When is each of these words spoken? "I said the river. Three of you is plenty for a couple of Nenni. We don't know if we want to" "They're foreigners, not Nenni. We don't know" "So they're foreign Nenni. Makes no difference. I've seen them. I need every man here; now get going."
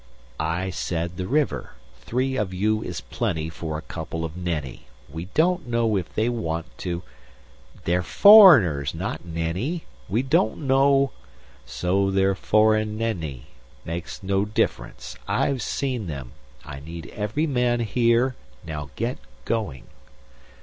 "I 0.39 0.71
said 0.71 1.15
the 1.17 1.27
river. 1.27 1.73
Three 1.99 2.35
of 2.35 2.55
you 2.55 2.81
is 2.81 3.01
plenty 3.01 3.49
for 3.49 3.77
a 3.77 3.83
couple 3.83 4.25
of 4.25 4.35
Nenni. 4.35 4.87
We 5.07 5.25
don't 5.35 5.67
know 5.67 5.95
if 5.95 6.15
we 6.15 6.27
want 6.27 6.75
to" 6.79 7.03
"They're 7.85 8.01
foreigners, 8.01 8.95
not 8.95 9.25
Nenni. 9.25 9.83
We 10.09 10.23
don't 10.23 10.65
know" 10.65 11.11
"So 11.67 12.09
they're 12.09 12.33
foreign 12.33 12.97
Nenni. 12.97 13.43
Makes 13.85 14.23
no 14.23 14.43
difference. 14.43 15.17
I've 15.27 15.61
seen 15.61 16.07
them. 16.07 16.31
I 16.65 16.79
need 16.79 17.13
every 17.15 17.45
man 17.45 17.81
here; 17.81 18.35
now 18.65 18.89
get 18.95 19.19
going." 19.45 19.85